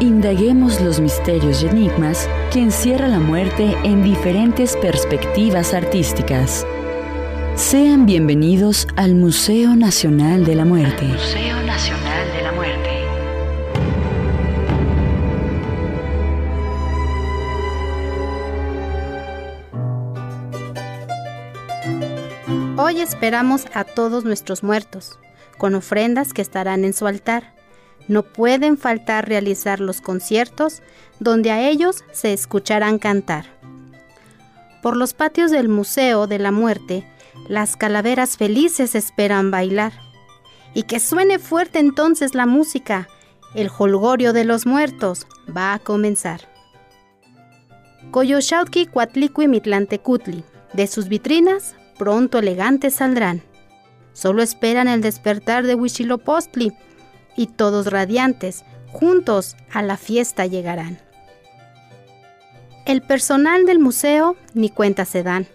[0.00, 6.66] Indaguemos los misterios y enigmas que encierra la muerte en diferentes perspectivas artísticas.
[7.54, 11.04] Sean bienvenidos al Museo Nacional de la Muerte.
[11.04, 12.90] Museo Nacional de la Muerte.
[22.78, 25.18] Hoy esperamos a todos nuestros muertos,
[25.58, 27.59] con ofrendas que estarán en su altar
[28.10, 30.82] no pueden faltar realizar los conciertos
[31.20, 33.46] donde a ellos se escucharán cantar.
[34.82, 37.06] Por los patios del Museo de la Muerte,
[37.48, 39.92] las calaveras felices esperan bailar.
[40.74, 43.08] Y que suene fuerte entonces la música.
[43.54, 46.40] El holgorio de los muertos va a comenzar.
[48.10, 50.42] Coyoshautki Cuatlicui Mitlantecutli.
[50.72, 53.42] De sus vitrinas, pronto elegantes saldrán.
[54.14, 56.72] Solo esperan el despertar de Huichilopostli
[57.36, 60.98] y todos radiantes, juntos a la fiesta llegarán.
[62.86, 65.46] El personal del museo ni cuenta se dan,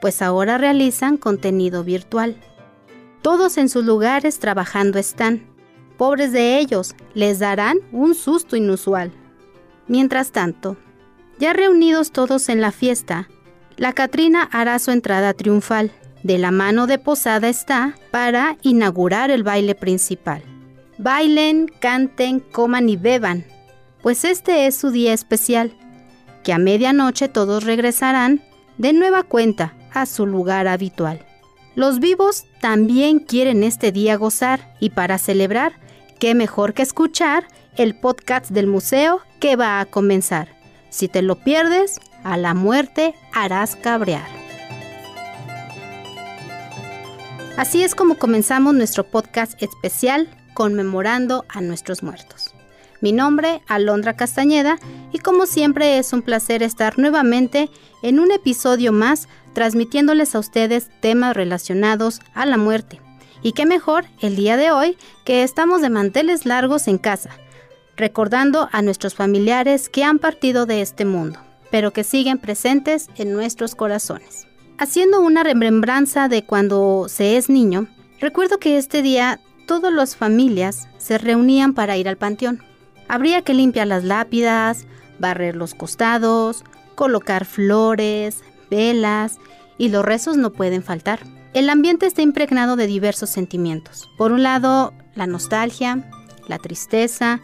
[0.00, 2.36] pues ahora realizan contenido virtual.
[3.22, 5.46] Todos en sus lugares trabajando están.
[5.96, 9.12] Pobres de ellos, les darán un susto inusual.
[9.86, 10.76] Mientras tanto,
[11.38, 13.28] ya reunidos todos en la fiesta,
[13.76, 15.92] la Catrina hará su entrada triunfal.
[16.22, 20.42] De la mano de Posada está para inaugurar el baile principal.
[21.02, 23.44] Bailen, canten, coman y beban,
[24.02, 25.72] pues este es su día especial,
[26.44, 28.40] que a medianoche todos regresarán
[28.78, 31.26] de nueva cuenta a su lugar habitual.
[31.74, 35.72] Los vivos también quieren este día gozar y para celebrar,
[36.20, 40.50] qué mejor que escuchar el podcast del museo que va a comenzar.
[40.88, 44.28] Si te lo pierdes, a la muerte harás cabrear.
[47.56, 52.54] Así es como comenzamos nuestro podcast especial conmemorando a nuestros muertos.
[53.00, 54.78] Mi nombre, Alondra Castañeda,
[55.12, 57.68] y como siempre es un placer estar nuevamente
[58.02, 63.00] en un episodio más transmitiéndoles a ustedes temas relacionados a la muerte.
[63.42, 67.30] Y qué mejor el día de hoy que estamos de manteles largos en casa,
[67.96, 71.40] recordando a nuestros familiares que han partido de este mundo,
[71.72, 74.46] pero que siguen presentes en nuestros corazones.
[74.78, 77.88] Haciendo una remembranza de cuando se es niño,
[78.20, 82.62] recuerdo que este día todas las familias se reunían para ir al panteón.
[83.08, 84.86] Habría que limpiar las lápidas,
[85.18, 86.64] barrer los costados,
[86.94, 89.38] colocar flores, velas
[89.78, 91.20] y los rezos no pueden faltar.
[91.52, 94.08] El ambiente está impregnado de diversos sentimientos.
[94.16, 96.10] Por un lado, la nostalgia,
[96.48, 97.40] la tristeza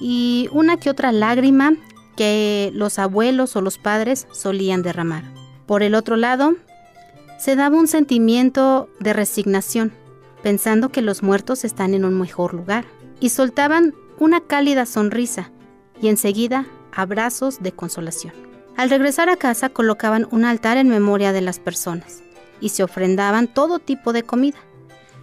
[0.00, 1.74] y una que otra lágrima
[2.16, 5.24] que los abuelos o los padres solían derramar.
[5.66, 6.54] Por el otro lado,
[7.38, 9.92] se daba un sentimiento de resignación
[10.44, 12.84] pensando que los muertos están en un mejor lugar,
[13.18, 15.50] y soltaban una cálida sonrisa
[16.02, 18.34] y enseguida abrazos de consolación.
[18.76, 22.22] Al regresar a casa colocaban un altar en memoria de las personas
[22.60, 24.58] y se ofrendaban todo tipo de comida.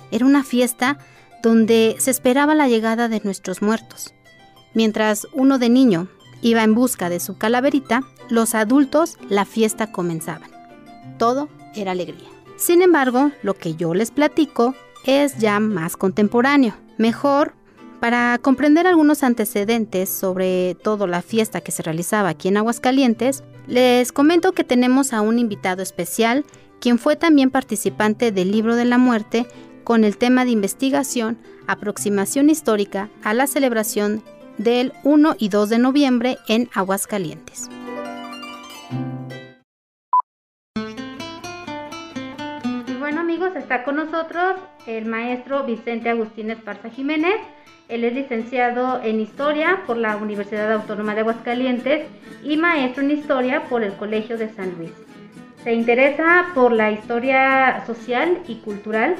[0.09, 0.97] Era una fiesta
[1.43, 4.15] donde se esperaba la llegada de nuestros muertos.
[4.73, 6.07] Mientras uno de niño
[6.41, 10.49] iba en busca de su calaverita, los adultos la fiesta comenzaban.
[11.19, 12.27] Todo era alegría.
[12.57, 14.73] Sin embargo, lo que yo les platico
[15.05, 16.73] es ya más contemporáneo.
[16.97, 17.53] Mejor,
[17.99, 24.11] para comprender algunos antecedentes sobre todo la fiesta que se realizaba aquí en Aguascalientes, les
[24.11, 26.45] comento que tenemos a un invitado especial,
[26.79, 29.45] quien fue también participante del Libro de la Muerte
[29.83, 34.23] con el tema de investigación, aproximación histórica a la celebración
[34.57, 37.69] del 1 y 2 de noviembre en Aguascalientes.
[43.47, 47.35] Está con nosotros el maestro Vicente Agustín Esparza Jiménez.
[47.89, 52.07] Él es licenciado en Historia por la Universidad Autónoma de Aguascalientes
[52.43, 54.91] y maestro en Historia por el Colegio de San Luis.
[55.63, 59.15] Se interesa por la historia social y cultural,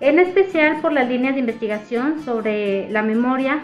[0.00, 3.60] en especial por las líneas de investigación sobre la memoria,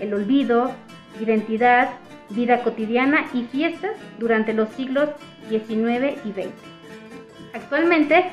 [0.00, 0.72] el olvido,
[1.20, 1.90] identidad,
[2.30, 5.08] vida cotidiana y fiestas durante los siglos
[5.48, 6.48] XIX y XX.
[7.54, 8.26] Actualmente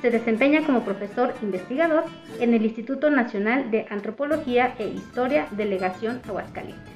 [0.00, 2.04] se desempeña como profesor investigador
[2.40, 6.92] en el Instituto Nacional de Antropología e Historia Delegación Aguascalientes.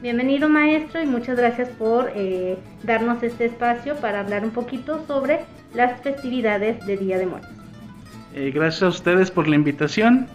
[0.00, 5.40] Bienvenido maestro y muchas gracias por eh, darnos este espacio para hablar un poquito sobre
[5.74, 7.50] las festividades de Día de Muertos.
[8.34, 10.26] Eh, gracias a ustedes por la invitación.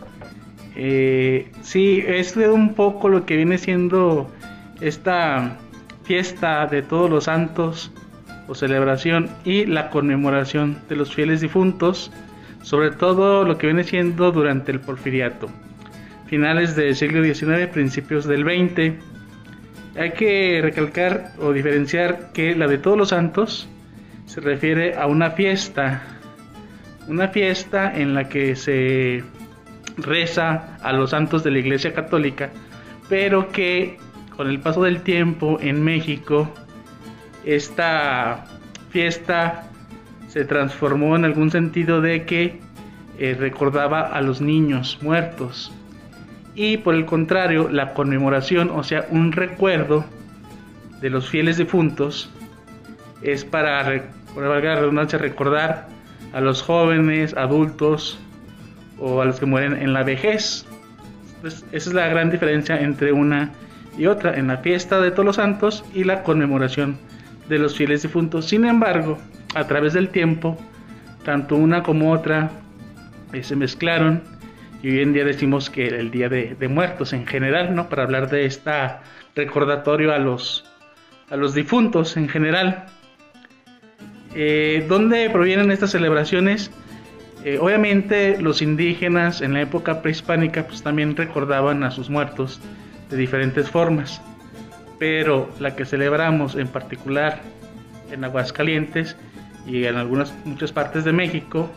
[0.76, 4.30] Eh, sí, es un poco lo que viene siendo
[4.82, 5.58] esta
[6.04, 7.92] fiesta de todos los santos
[8.50, 12.12] o celebración y la conmemoración de los fieles difuntos,
[12.64, 15.50] sobre todo lo que viene siendo durante el porfiriato,
[16.26, 18.98] finales del siglo XIX, principios del XX,
[19.98, 23.68] Hay que recalcar o diferenciar que la de todos los santos
[24.26, 26.04] se refiere a una fiesta,
[27.08, 29.24] una fiesta en la que se
[29.98, 32.50] reza a los santos de la Iglesia Católica,
[33.10, 33.98] pero que
[34.38, 36.54] con el paso del tiempo en México
[37.46, 38.46] esta
[38.90, 39.70] fiesta
[40.28, 42.60] se transformó en algún sentido de que
[43.18, 45.72] eh, recordaba a los niños muertos
[46.56, 50.06] y por el contrario la conmemoración, o sea, un recuerdo
[51.02, 52.30] de los fieles difuntos
[53.22, 54.04] es para,
[54.34, 55.88] por valga la redundancia, recordar
[56.34, 58.20] a los jóvenes, adultos
[58.98, 60.66] o a los que mueren en la vejez.
[61.42, 63.52] Pues esa es la gran diferencia entre una
[63.98, 66.98] y otra, en la fiesta de todos los santos y la conmemoración
[67.50, 68.46] de los fieles difuntos.
[68.46, 69.18] Sin embargo,
[69.56, 70.58] a través del tiempo,
[71.26, 72.52] tanto una como otra
[73.34, 74.22] eh, se mezclaron
[74.82, 77.90] y hoy en día decimos que el Día de, Muertos en general, ¿no?
[77.90, 78.72] Para hablar de este
[79.36, 80.64] recordatorio a los,
[81.30, 82.86] a los difuntos en general.
[84.36, 86.72] Eh, ¿Dónde provienen estas celebraciones?
[87.44, 92.62] Eh, obviamente los indígenas en la época prehispánica pues también recordaban a sus muertos
[93.10, 94.22] de diferentes formas,
[95.00, 97.42] pero la que celebramos en particular
[98.12, 99.16] en Aguascalientes
[99.66, 101.72] y en algunas muchas partes de México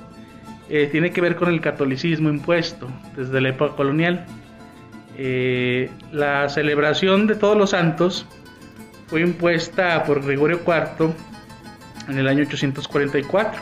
[0.68, 4.26] eh, tiene que ver con el catolicismo impuesto desde la época colonial.
[5.16, 8.26] Eh, la celebración de todos los santos
[9.06, 11.12] fue impuesta por Gregorio IV
[12.08, 13.60] en el año 844.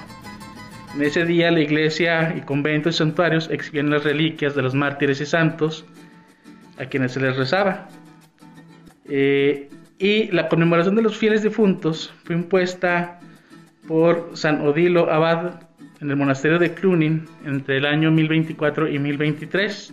[0.94, 5.20] En ese día la iglesia y conventos y santuarios exhibían las reliquias de los mártires
[5.20, 5.84] y santos
[6.78, 7.88] a quienes se les rezaba.
[9.10, 9.68] Eh,
[9.98, 13.20] y la conmemoración de los fieles difuntos fue impuesta
[13.86, 15.60] por San Odilo Abad
[16.00, 19.92] en el monasterio de Clunin entre el año 1024 y 1023,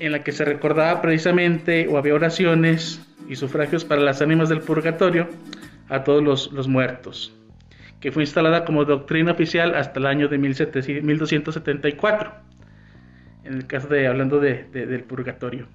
[0.00, 4.62] en la que se recordaba precisamente o había oraciones y sufragios para las ánimas del
[4.62, 5.28] purgatorio
[5.88, 7.32] a todos los, muertos,
[8.00, 12.32] que fue instalada como doctrina oficial hasta el año de 1274,
[13.44, 15.68] en el caso de hablando de, del purgatorio.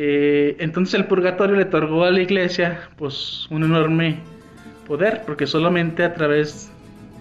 [0.00, 4.20] Eh, entonces el purgatorio le otorgó a la iglesia pues un enorme
[4.86, 6.70] poder, porque solamente a través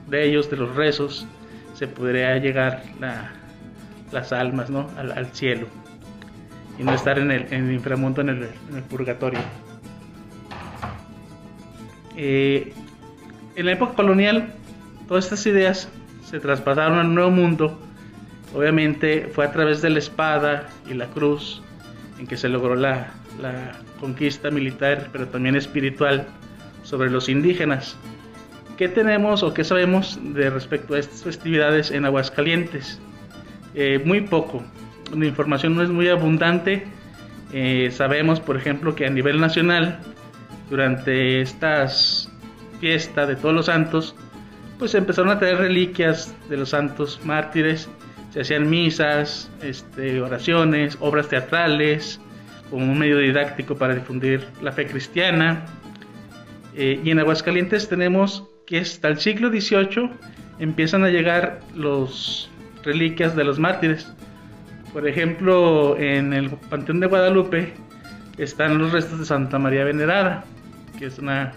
[0.08, 1.26] de ellos, de los rezos,
[1.74, 2.84] se podría llegar
[4.12, 4.92] las almas ¿no?
[4.96, 5.66] al, cielo
[6.78, 8.48] y no estar en el, inframundo, en el,
[8.88, 9.40] purgatorio.
[12.16, 12.74] Eh,
[13.56, 14.54] en la época colonial,
[15.08, 15.90] todas estas ideas
[16.24, 17.80] se traspasaron al nuevo mundo.
[18.54, 21.64] Obviamente fue a través de la espada y la cruz
[22.20, 23.12] en que se logró la,
[24.00, 26.28] conquista militar, pero también espiritual
[26.84, 27.98] sobre los indígenas.
[28.78, 33.00] ¿Qué tenemos o qué sabemos de respecto a estas festividades en Aguascalientes?
[33.74, 34.64] Eh, muy poco.
[35.16, 36.86] La información no es muy abundante.
[37.54, 40.00] Eh, sabemos, por ejemplo, que a nivel nacional,
[40.70, 42.32] durante estas
[42.80, 44.16] fiestas de todos los santos,
[44.78, 47.90] pues empezaron a traer reliquias de los santos mártires,
[48.38, 52.22] se hacían misas, este, oraciones, obras teatrales,
[52.70, 55.66] como un medio didáctico para difundir la fe cristiana.
[56.76, 60.12] Eh, y en Aguascalientes tenemos que hasta el siglo XVIII
[60.60, 62.48] empiezan a llegar los
[62.84, 64.14] reliquias de los mártires.
[64.94, 67.74] Por ejemplo, en el Panteón de Guadalupe
[68.38, 70.46] están los restos de Santa María Venerada,
[71.00, 71.54] que es una,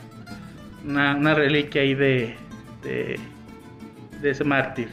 [0.87, 2.37] una, reliquia ahí de,
[2.83, 4.89] de, ese mártir.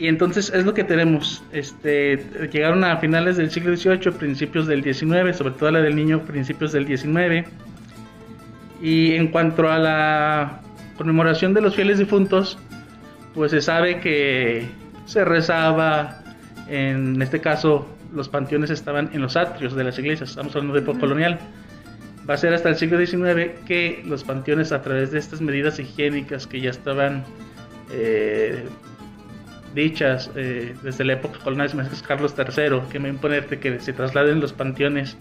[0.00, 1.44] Y entonces es lo que tenemos.
[1.52, 2.16] Este,
[2.50, 6.72] llegaron a finales del siglo XVIII, principios del XIX, sobre todo la del niño, principios
[6.72, 7.46] del XIX.
[8.80, 10.62] Y en cuanto a la
[10.96, 12.58] conmemoración de los fieles difuntos,
[13.34, 14.66] pues se sabe que
[15.04, 16.22] se rezaba,
[16.66, 20.80] en este caso los panteones estaban en los atrios de las iglesias, estamos hablando de
[20.80, 21.38] época colonial.
[22.28, 25.78] Va a ser hasta el siglo XIX que los panteones a través de estas medidas
[25.78, 27.22] higiénicas que ya estaban
[27.92, 28.64] eh,
[29.74, 34.40] dichas eh, desde la época colonial, es Carlos III, que me imponerte que se trasladen
[34.40, 35.16] los panteones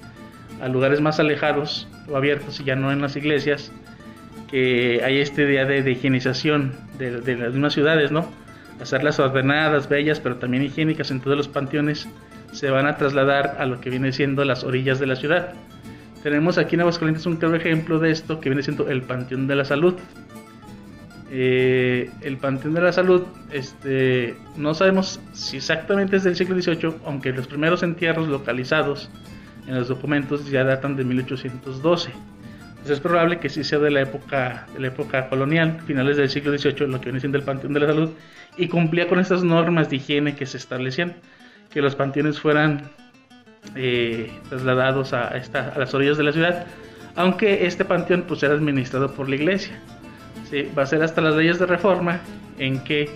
[0.62, 3.72] a lugares más alejados o abiertos y ya no en las iglesias,
[4.50, 8.28] que hay este día de, higienización de, las mismas ciudades, ¿no?
[8.82, 12.08] Hacerlas ordenadas, bellas, pero también higiénicas en todos los panteones,
[12.52, 15.54] se van a trasladar a lo que viene siendo las orillas de la ciudad.
[16.24, 19.56] Tenemos aquí en Aguascalientes un claro ejemplo de esto que viene siendo el Panteón de
[19.56, 19.96] la Salud.
[21.32, 26.96] Eh, el Panteón de la Salud, este, no sabemos si exactamente es del siglo XVIII,
[27.06, 29.10] aunque los primeros entierros localizados
[29.68, 32.12] en los documentos ya datan de 1812
[32.88, 36.58] es probable que sí sea de la época, de la época colonial, finales del siglo
[36.58, 38.10] XVIII, lo que viene siendo el Panteón de la Salud,
[38.58, 41.16] y cumplía con estas normas de higiene que se establecían,
[41.70, 42.90] que los panteones fueran
[43.76, 45.32] eh, trasladados a
[45.78, 46.66] las orillas de la ciudad,
[47.16, 49.80] aunque este panteón pues era administrado por la iglesia.
[50.78, 52.20] Va a ser hasta las leyes de reforma
[52.58, 53.10] en que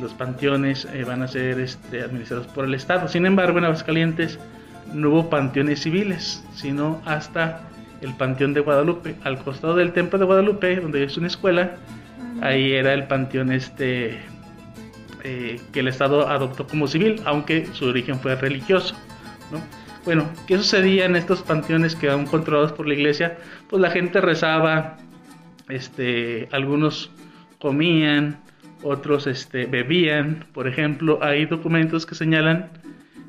[0.00, 3.08] los panteones eh, van a ser este, administrados por el Estado.
[3.08, 4.38] Sin embargo, en Aguascalientes
[4.92, 7.62] no hubo panteones civiles, sino hasta
[8.00, 9.16] el Panteón de Guadalupe.
[9.24, 11.76] Al costado del Templo de Guadalupe, donde es una escuela,
[12.40, 14.20] ahí era el panteón este
[15.24, 18.94] eh, que el Estado adoptó como civil, aunque su origen fue religioso.
[20.04, 23.36] Bueno, ¿qué sucedía en estos panteones que eran controlados por la iglesia?
[23.68, 24.96] Pues la gente rezaba,
[25.68, 27.10] este, algunos
[27.58, 28.40] comían,
[28.82, 30.46] otros este, bebían.
[30.52, 32.70] Por ejemplo, hay documentos que señalan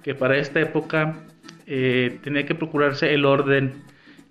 [0.04, 1.18] que para esta época
[1.66, 3.74] eh, tenía que procurarse el orden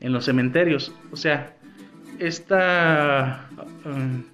[0.00, 0.92] en los cementerios.
[1.12, 1.54] O sea,
[2.18, 3.48] esta,
[3.84, 4.24] um,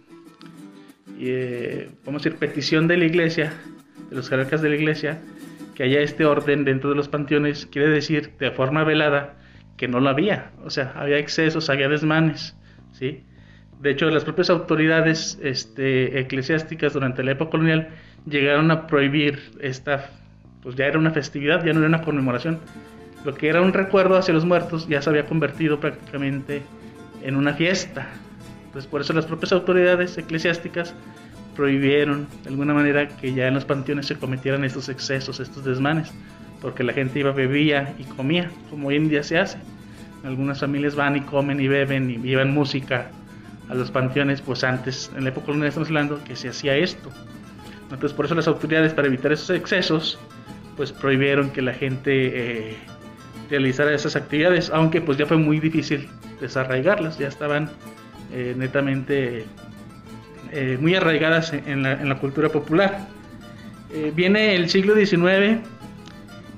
[1.18, 3.52] eh, decir, petición de la iglesia,
[4.10, 5.20] de los jerarcas de la iglesia,
[5.74, 9.36] que haya este orden dentro de los panteones, quiere decir de forma velada
[9.76, 10.52] que no lo había.
[10.64, 12.56] O sea, había excesos, había desmanes,
[12.92, 13.24] ¿sí?
[13.84, 17.88] De hecho, las propias autoridades este, eclesiásticas durante la época colonial
[18.24, 20.08] llegaron a prohibir esta,
[20.62, 22.60] pues ya era una festividad, ya no era una conmemoración.
[23.26, 26.62] Lo que era un recuerdo hacia los muertos ya se había convertido prácticamente
[27.22, 28.06] en una fiesta.
[28.64, 30.94] Entonces, por eso las propias autoridades eclesiásticas
[31.54, 36.10] prohibieron de alguna manera que ya en los panteones se cometieran estos excesos, estos desmanes,
[36.62, 39.58] porque la gente iba, bebía y comía, como hoy en día se hace.
[40.24, 43.10] Algunas familias van y comen y beben y llevan música
[43.68, 47.10] a los panteones, pues antes, en la época colonial estamos hablando, que se hacía esto.
[47.84, 50.18] Entonces por eso las autoridades, para evitar esos excesos,
[50.76, 52.76] pues prohibieron que la gente eh,
[53.50, 56.08] realizara esas actividades, aunque pues ya fue muy difícil
[56.40, 57.70] desarraigarlas, ya estaban
[58.32, 59.44] eh, netamente
[60.52, 63.06] eh, muy arraigadas en la, en la cultura popular.
[64.14, 65.60] viene el siglo XIX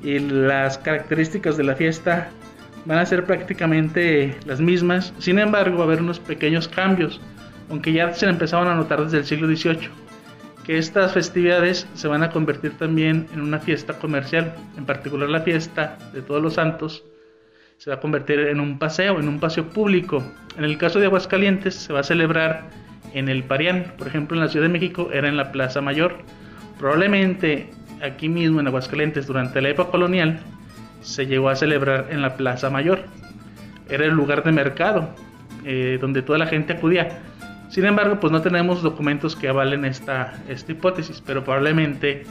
[0.02, 2.30] y las características de la fiesta
[2.86, 5.12] van a ser prácticamente las mismas.
[5.18, 7.20] Sin embargo, va a haber unos pequeños cambios,
[7.68, 9.90] aunque ya se empezaban a notar desde el siglo XVIII,
[10.64, 15.40] que estas festividades se van a convertir también en una fiesta comercial, en particular la
[15.40, 17.04] fiesta de todos los santos
[17.78, 20.22] se va a convertir en un paseo, en un paseo público.
[20.56, 22.64] En el caso de Aguascalientes se va a celebrar
[23.12, 26.16] en el Parián, por ejemplo en la Ciudad de México era en la Plaza Mayor.
[26.78, 27.68] Probablemente
[28.02, 30.40] aquí mismo en Aguascalientes durante la época colonial
[31.06, 33.04] se llegó a celebrar en la Plaza Mayor.
[33.88, 35.08] Era el lugar de mercado
[35.64, 37.20] eh, donde toda la gente acudía.
[37.68, 42.24] Sin embargo, pues no tenemos documentos que avalen esta, esta hipótesis, pero probablemente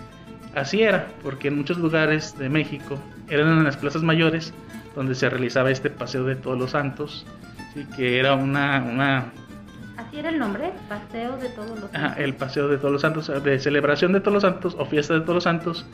[0.55, 4.53] así era, porque en muchos lugares de México eran en las plazas mayores
[4.94, 7.25] donde se realizaba este paseo de todos los santos,
[7.74, 7.86] ¿sí?
[7.96, 9.32] que era una, una...
[9.98, 10.72] ¿Así era el nombre?
[10.89, 12.17] Paseo de todos los santos.
[12.17, 15.22] el paseo de todos los santos, de celebración de todos los santos o fiesta de
[15.22, 15.86] todos los santos,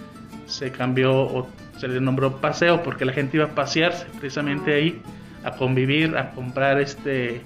[0.52, 5.02] se cambió o se le nombró paseo porque la gente iba a pasearse precisamente ahí,
[5.44, 7.42] a convivir, a comprar este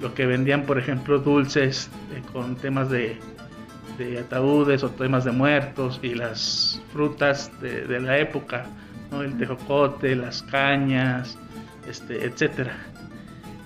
[0.00, 3.18] lo que vendían, por ejemplo, dulces eh, con temas de,
[4.18, 8.64] ataúdes o temas de muertos y las frutas de, la época,
[9.12, 11.36] el tejocote, las cañas,
[11.86, 12.78] este, etcétera.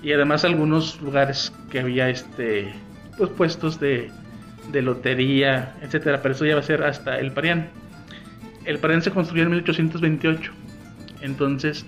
[0.03, 2.75] Y además algunos lugares que había este
[3.17, 4.11] pues puestos de,
[4.73, 7.69] lotería, etcétera, pero eso ya va a ser hasta el Parián.
[8.65, 10.53] El Parén se construyó en 1828,
[11.21, 11.85] entonces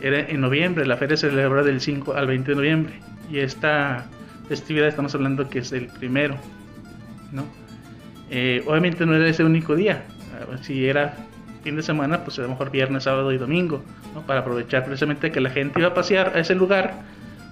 [0.00, 2.94] era en noviembre, la feria se celebra del 5 al 20 de noviembre
[3.30, 4.06] y esta
[4.48, 6.36] festividad estamos hablando que es el primero,
[7.32, 7.44] ¿no?
[8.30, 10.04] Eh, obviamente no era ese único día,
[10.62, 11.16] si era
[11.62, 13.82] fin de semana, pues a lo mejor viernes, sábado y domingo,
[14.14, 14.22] ¿no?
[14.22, 17.02] para aprovechar precisamente que la gente iba a pasear a ese lugar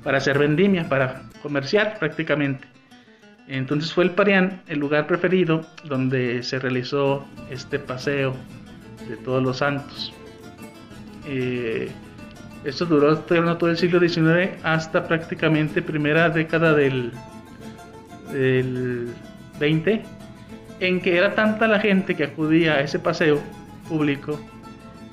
[0.05, 2.69] para hacer vendimia, para comerciar prácticamente.
[3.47, 8.35] Entonces fue el Parián el lugar preferido donde se realizó este paseo
[9.09, 10.13] de todos los santos.
[11.27, 11.91] Eh,
[12.65, 17.13] esto duró todo el siglo XIX hasta prácticamente primera década del,
[18.33, 19.09] del
[19.61, 20.03] 20,
[20.81, 23.41] en que era tanta la gente que acudía a ese paseo
[23.89, 24.41] público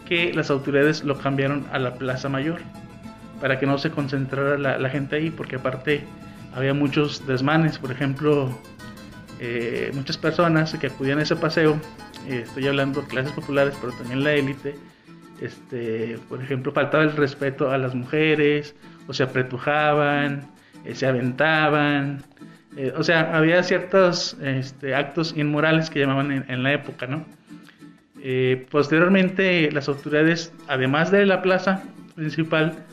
[0.08, 2.62] que las autoridades lo cambiaron a la Plaza Mayor
[3.42, 6.06] para que no se concentrara la, la gente ahí, porque aparte
[6.54, 8.50] había muchos desmanes, por ejemplo,
[9.40, 11.80] eh, muchas personas que acudían a ese paseo,
[12.28, 14.76] eh, estoy hablando de clases populares, pero también la élite,
[15.40, 18.76] este, por ejemplo, faltaba el respeto a las mujeres,
[19.08, 20.52] o se apretujaban,
[20.86, 22.24] eh, se aventaban,
[22.96, 27.26] o sea, había ciertos este, actos inmorales que llamaban en, en la época, ¿no?
[28.70, 31.82] posteriormente, las autoridades, además de la plaza
[32.14, 32.86] principal,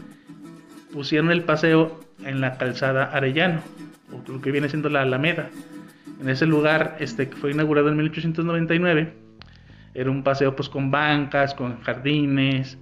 [0.90, 3.60] pusieron el paseo en la calzada Arellano,
[4.12, 5.50] o lo que viene siendo la Alameda.
[6.20, 9.14] En ese lugar, este, que fue inaugurado en 1899,
[9.94, 12.78] era un paseo pues con bancas, con jardines,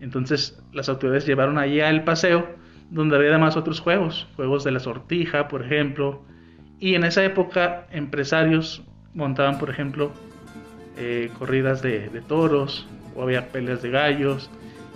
[0.00, 2.46] Entonces las autoridades llevaron allá el paseo
[2.90, 6.22] donde había además otros juegos, juegos de la sortija, por ejemplo,
[6.78, 10.12] y en esa época empresarios montaban, por ejemplo,
[10.96, 14.50] eh, corridas de, toros o había peleas de gallos,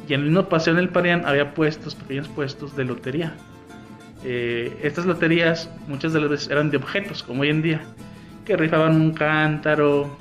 [0.08, 3.34] y en el mismo paseo en el Parián había puestos, pequeños puestos de lotería.
[4.24, 7.80] Eh, estas loterías muchas de las veces eran de objetos, como hoy en día,
[8.44, 10.16] que rifaban un cántaro,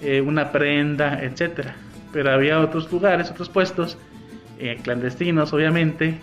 [0.00, 1.74] eh, una prenda, etcétera.
[2.12, 3.96] Pero había otros lugares, otros puestos,
[4.84, 6.20] clandestinos obviamente,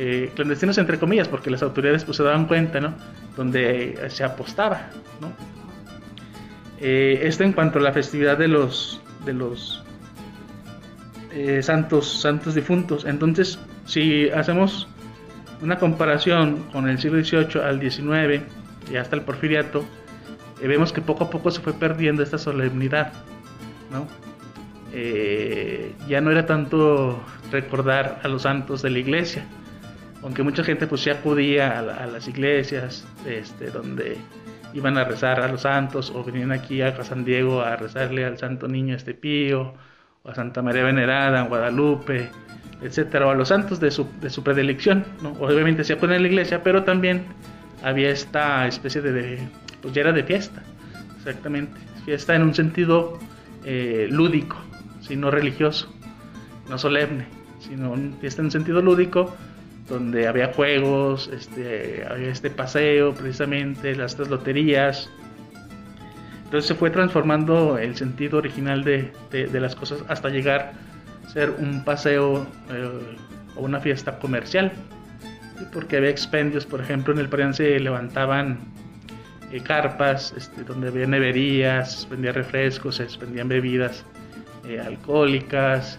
[0.00, 2.94] eh, clandestinos entre comillas, porque las autoridades pues se daban cuenta, ¿no?
[3.36, 5.32] Donde se apostaba, ¿no?
[6.80, 9.82] Eh, esto en cuanto a la festividad de los de los
[11.32, 13.04] eh, santos santos difuntos.
[13.06, 14.86] Entonces, si hacemos
[15.62, 18.42] una comparación con el siglo XVIII al XIX
[18.90, 19.84] y hasta el Porfiriato,
[20.60, 23.12] vemos que poco a poco se fue perdiendo esta solemnidad,
[23.90, 24.06] ¿no?
[26.08, 27.22] ya no era tanto
[27.52, 29.44] recordar a los santos de la iglesia,
[30.22, 34.18] aunque mucha gente pues sí acudía a, las iglesias este, donde
[34.74, 38.38] iban a rezar a los santos o venían aquí a San Diego a rezarle al
[38.38, 39.74] Santo Niño este Pío
[40.22, 42.30] o a Santa María Venerada en Guadalupe,
[42.82, 45.32] etcétera, o a los santos de su, de su predilección, ¿no?
[45.40, 47.24] Obviamente se acudía en la iglesia, pero también
[47.82, 49.38] había esta especie de,
[49.82, 50.62] pues ya era de fiesta,
[51.16, 53.18] exactamente, fiesta en un sentido
[53.64, 54.56] eh, lúdico,
[55.00, 55.92] sino religioso,
[56.68, 57.26] no solemne,
[57.60, 59.34] sino fiesta en un sentido lúdico
[59.88, 65.10] donde había juegos, este, había este paseo precisamente, las tres loterías.
[66.44, 69.10] Entonces se fue transformando el sentido original de,
[69.52, 70.87] las cosas hasta llegar a
[71.32, 73.16] ser un paseo eh,
[73.56, 74.72] o una fiesta comercial.
[75.72, 78.58] Porque había expendios, por ejemplo, en el Parián se levantaban
[79.52, 84.04] eh, carpas este, donde había neverías, vendían refrescos, se vendían bebidas
[84.66, 85.98] eh, alcohólicas,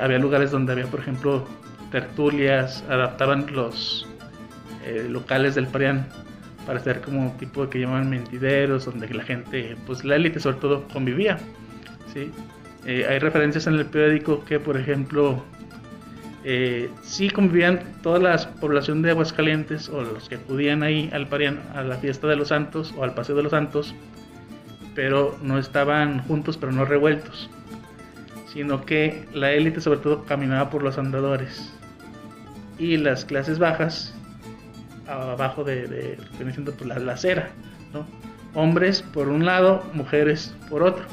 [0.00, 1.44] había lugares donde había, por ejemplo,
[1.90, 4.06] tertulias, adaptaban los
[5.08, 6.06] locales del Parián
[6.64, 10.86] para ser como tipo que llaman mentideros, donde la gente, pues la élite sobre todo
[10.92, 11.38] convivía.
[12.12, 12.30] ¿sí?
[12.86, 15.42] Eh, hay referencias en el periódico que, por ejemplo,
[16.44, 21.60] eh, sí convivían toda la población de Aguascalientes o los que acudían ahí al Parián,
[21.74, 23.94] a la fiesta de los santos o al paseo de los santos,
[24.94, 27.48] pero no estaban juntos, pero no revueltos,
[28.52, 31.72] sino que la élite sobre todo caminaba por los andadores
[32.78, 34.14] y las clases bajas
[35.08, 37.50] abajo de, de pues, la, acera,
[37.92, 38.06] ¿no?
[38.54, 41.04] Hombres por un lado, mujeres por otro.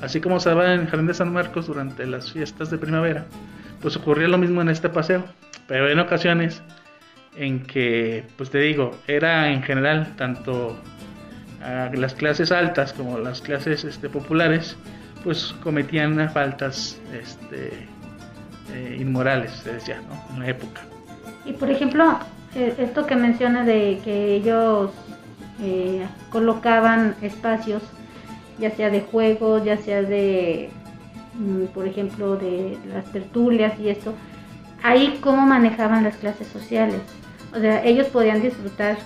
[0.00, 3.26] Así como se daba en el Jardín de San Marcos durante las fiestas de primavera,
[3.80, 5.24] pues ocurría lo mismo en este paseo.
[5.66, 6.62] Pero en ocasiones
[7.36, 10.76] en que, pues te digo, era en general tanto
[11.94, 14.76] las clases altas como las clases este, populares,
[15.22, 17.88] pues cometían faltas este,
[18.72, 20.34] eh, inmorales, se decía, ¿no?
[20.34, 20.82] En la época.
[21.46, 22.18] Y por ejemplo,
[22.54, 24.90] eh, esto que menciona de que ellos
[25.62, 27.82] eh, colocaban espacios,
[28.58, 30.70] ya sea de juegos, ya sea de,
[31.34, 34.14] mm, por ejemplo, de las tertulias y esto,
[34.82, 37.00] ahí cómo manejaban las clases sociales.
[37.54, 38.96] O sea, ellos podían disfrutar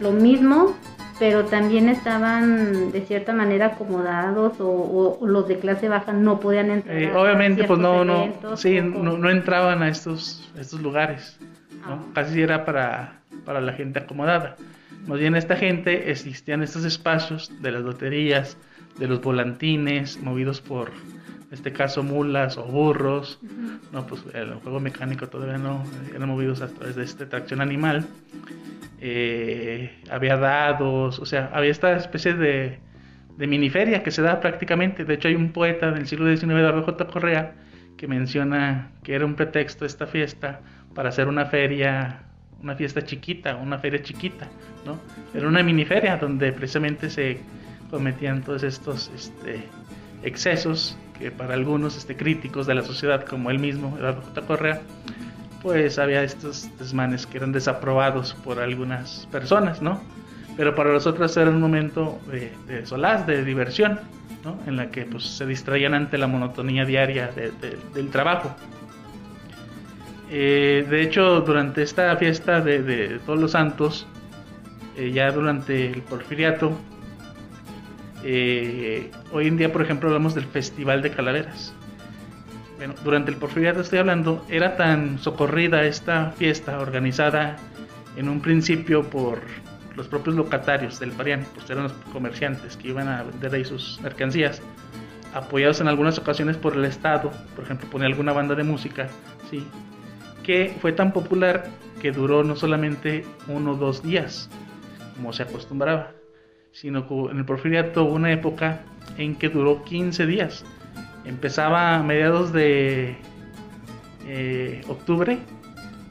[0.00, 0.74] lo mismo,
[1.18, 6.96] pero también estaban de cierta manera acomodados o, los de clase baja no podían entrar.
[6.96, 11.38] Eh, obviamente, pues no, no, sí, no, no, entraban a estos, estos lugares.
[11.84, 11.98] Ah.
[12.14, 14.56] Casi era para, para la gente acomodada.
[15.06, 18.56] Más bien esta gente existían estos espacios de las loterías,
[18.98, 23.40] de los volantines, movidos por, en este caso, mulas o burros.
[23.92, 28.06] No, pues el juego mecánico todavía no, eran movidos a través de esta tracción animal.
[29.00, 32.78] Eh, había dados, o sea, había esta especie de,
[33.36, 35.04] de miniferia que se da prácticamente.
[35.04, 37.06] De hecho, hay un poeta del siglo XIX, Eduardo J.
[37.06, 37.54] Correa,
[37.96, 40.60] que menciona que era un pretexto esta fiesta
[40.94, 42.22] para hacer una feria,
[42.62, 44.48] una fiesta chiquita, una feria chiquita,
[44.84, 45.00] ¿no?
[45.34, 47.40] Era una mini feria donde precisamente se
[47.90, 49.64] cometían todos estos este,
[50.22, 54.42] excesos que para algunos este, críticos de la sociedad, como él mismo, Eduardo J.
[54.42, 54.80] Correa,
[55.62, 60.00] pues había estos desmanes que eran desaprobados por algunas personas, ¿no?
[60.56, 64.00] Pero para los otros era un momento de, de solaz, de diversión,
[64.44, 64.58] ¿no?
[64.66, 67.30] En la que pues, se distraían ante la monotonía diaria
[67.94, 68.54] del trabajo.
[70.30, 74.06] Eh, de hecho, durante esta fiesta de, todos los santos,
[74.96, 76.72] eh, ya durante el porfiriato,
[78.24, 81.72] eh, hoy en día, por ejemplo, hablamos del Festival de Calaveras.
[82.76, 87.56] Bueno, durante el porfiriato estoy hablando, era tan socorrida esta fiesta organizada
[88.16, 89.40] en un principio por
[89.96, 94.00] los propios locatarios del Parián, pues eran los comerciantes que iban a vender ahí sus
[94.00, 94.62] mercancías,
[95.34, 99.08] apoyados en algunas ocasiones por el Estado, por ejemplo, poner alguna banda de música,
[99.50, 99.66] ¿sí?
[100.42, 101.68] que fue tan popular
[102.00, 104.48] que duró no solamente uno o dos días,
[105.16, 106.12] como se acostumbraba,
[106.72, 108.80] sino que en el porfiriato hubo una época
[109.18, 110.64] en que duró 15 días.
[111.24, 113.16] Empezaba a mediados de
[114.26, 115.38] eh, octubre,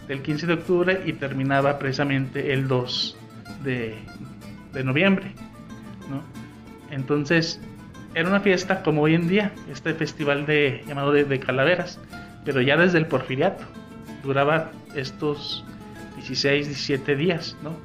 [0.08, 3.17] del 15 de octubre, y terminaba precisamente el 2
[3.63, 3.95] de,
[4.84, 5.34] noviembre.
[6.91, 7.60] Entonces,
[8.15, 12.00] era una fiesta como hoy en día, este festival de, llamado de, calaveras,
[12.45, 13.63] pero ya desde el porfiriato.
[14.24, 15.63] Duraba estos
[16.15, 17.76] 16, 17 días, ¿no?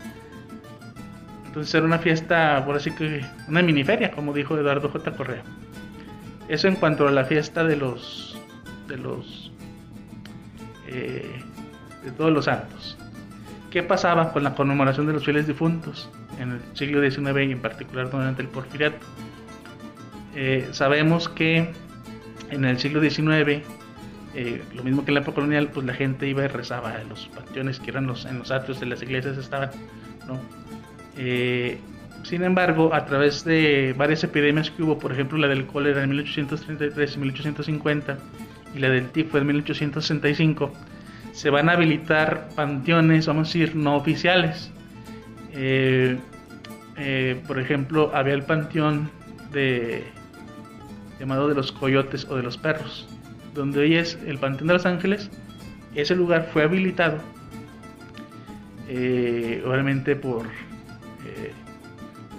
[1.55, 5.13] Entonces era una fiesta, por así que, una mini feria, como dijo Eduardo J.
[5.13, 5.45] Correa.
[6.49, 8.37] Eso en cuanto a la fiesta de los,
[8.89, 9.53] de los,
[10.89, 11.41] eh,
[12.03, 12.99] de todos los santos.
[13.71, 17.63] ¿Qué pasaba con la conmemoración de los fieles difuntos en el siglo XIX y en
[17.63, 19.07] particular durante el porfiriato?
[20.35, 21.71] Eh, sabemos que
[22.51, 23.63] en el siglo XIX,
[24.35, 27.11] eh, lo mismo que en la época colonial, pues la gente iba y rezaba en
[27.11, 29.71] los panteones que eran los, en los atrios de las iglesias estaban,
[30.27, 30.41] ¿no?
[31.17, 31.79] Eh,
[32.23, 36.11] sin embargo, a través de varias epidemias que hubo, por ejemplo la del cólera en
[36.11, 38.19] 1833 y 1850
[38.75, 40.73] y la del tifo en 1865,
[41.33, 44.71] se van a habilitar panteones, vamos a decir, no oficiales.
[47.47, 49.11] por ejemplo, había el panteón
[49.53, 50.05] de
[51.19, 53.07] llamado de los coyotes o de los perros,
[53.55, 55.31] donde hoy es el Panteón de los Ángeles.
[55.95, 57.19] Ese lugar fue habilitado,
[58.89, 60.51] eh, obviamente por eh,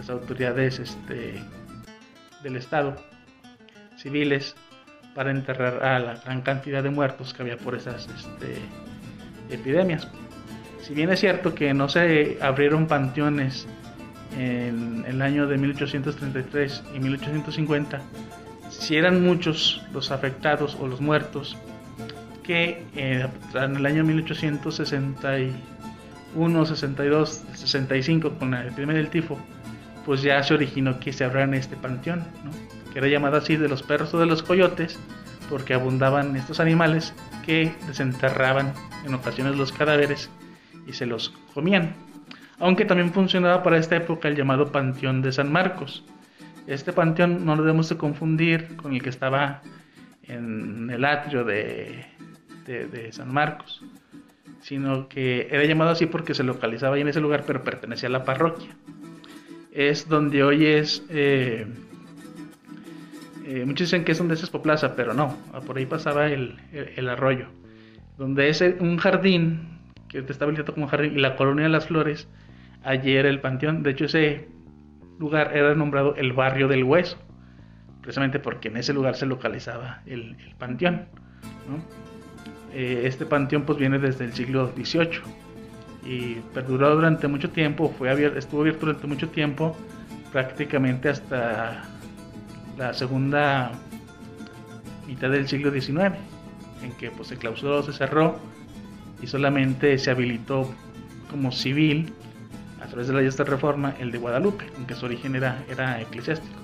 [0.06, 1.42] las autoridades este,
[2.44, 2.96] del Estado,
[3.98, 4.56] civiles,
[5.16, 8.60] para enterrar a la gran cantidad de muertos que había por esas este,
[9.50, 10.08] epidemias.
[10.82, 13.66] Si bien es cierto que no se abrieron panteones
[14.38, 18.02] en el año de 1833 y 1850,
[18.70, 21.58] si eran muchos los afectados o los muertos,
[22.44, 29.40] que eh, en el año 1861, 62, 65, con la epidemia del tifo,
[30.06, 32.24] pues ya se originó que se abrieran este panteón,
[32.94, 35.00] que era llamado así de los perros o de los coyotes,
[35.50, 37.14] porque abundaban estos animales
[37.46, 38.74] que desenterraban
[39.06, 40.30] en ocasiones los cadáveres
[40.88, 41.94] y se los comían.
[42.60, 46.04] Aunque también funcionaba para esta época el llamado Panteón de San Marcos,
[46.68, 49.62] este panteón no lo debemos de confundir con el que estaba
[50.24, 52.06] en el atrio de,
[53.12, 53.84] San Marcos,
[54.62, 58.12] sino que era llamado así porque se localizaba ahí en ese lugar, pero pertenecía a
[58.12, 58.70] la parroquia.
[59.76, 61.04] Es donde hoy es...
[61.10, 61.68] Eh,
[63.46, 66.58] eh, muchos dicen que es donde es Plaza, pero no, por ahí pasaba el,
[67.10, 67.48] arroyo,
[68.18, 72.30] donde es un jardín que está habilitado como jardín y la colonia de las flores,
[72.84, 73.84] allí era el panteón.
[73.84, 74.48] De hecho, ese
[75.20, 77.18] lugar era nombrado el barrio del hueso,
[78.02, 81.06] precisamente porque en ese lugar se localizaba el, panteón.
[82.74, 85.45] Eh, este panteón pues viene desde el siglo XVIII
[86.06, 89.76] y perduró durante mucho tiempo, fue estuvo abierto durante mucho tiempo,
[90.32, 91.84] prácticamente hasta
[92.78, 93.72] la segunda
[95.08, 96.16] mitad del siglo XIX,
[96.84, 98.38] en que pues, se clausuró, se cerró
[99.22, 100.74] y solamente se habilitó
[101.32, 102.14] como civil
[102.84, 106.00] a través de la esta reforma el de Guadalupe, en que su origen era, era
[106.02, 106.56] eclesiástico.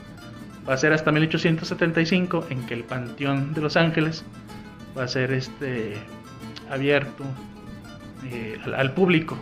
[0.69, 4.23] Va a ser hasta 1875 en que el Panteón de los Ángeles
[4.95, 5.95] va a ser este,
[6.69, 7.23] abierto
[8.25, 9.37] eh, al, público.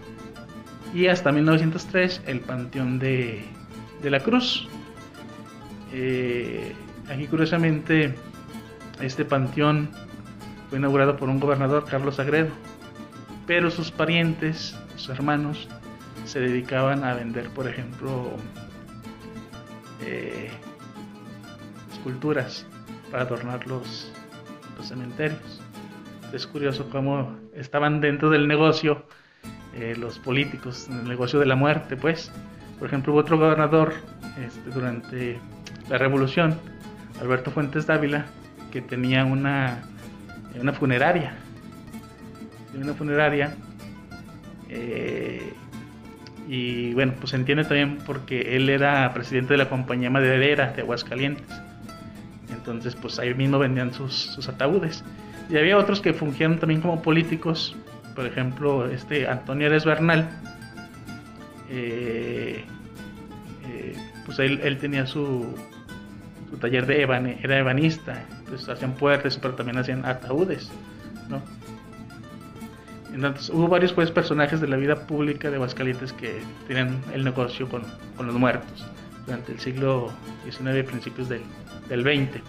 [0.94, 3.44] Y hasta 1903 el Panteón de,
[4.02, 4.68] de la Cruz.
[5.94, 6.74] Eh,
[7.10, 8.16] aquí curiosamente
[9.02, 9.90] este panteón
[10.70, 12.50] fue inaugurado por un gobernador, Carlos Agredo,
[13.48, 15.68] pero sus parientes, sus hermanos,
[16.26, 18.30] se dedicaban a vender, por ejemplo,
[20.02, 20.52] eh,
[21.92, 22.66] esculturas
[23.10, 24.12] para adornar los,
[24.84, 25.59] cementerios.
[26.34, 29.06] Es curioso cómo estaban dentro del negocio
[29.76, 32.32] eh, los políticos, en el negocio de la muerte, pues.
[32.78, 33.94] Por ejemplo, hubo otro gobernador
[34.46, 35.40] este, durante
[35.90, 36.58] la revolución,
[37.22, 38.26] Alberto Fuentes Dávila,
[38.72, 39.84] que tenía una,
[40.60, 41.34] una funeraria.
[42.76, 43.56] Una funeraria
[44.70, 45.54] eh,
[46.48, 50.82] y bueno, pues se entiende también porque él era presidente de la compañía maderera de
[50.82, 51.46] Aguascalientes.
[52.52, 55.04] Entonces, pues ahí mismo vendían sus, ataúdes.
[55.50, 57.76] Y había otros que fungieron también como políticos.
[58.16, 60.30] Por ejemplo, este Antonio Eres Bernal.
[61.70, 62.64] Eh,
[63.68, 65.56] eh, pues él, tenía su,
[66.50, 68.26] su taller de eban, era ebanista.
[68.40, 70.72] Entonces hacían puertas, pero también hacían ataúdes.
[73.14, 77.68] Entonces, hubo varios pues, personajes de la vida pública de Aguascalientes que tenían el negocio
[77.68, 77.84] con,
[78.24, 78.86] los muertos
[79.26, 80.12] durante el siglo
[80.46, 81.42] XIX y principios del,
[81.88, 82.42] del XX.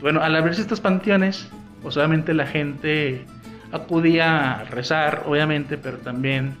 [0.00, 1.48] Bueno, al abrirse estos panteones,
[1.82, 3.24] pues obviamente la gente
[3.72, 6.54] acudía a rezar, obviamente, pero también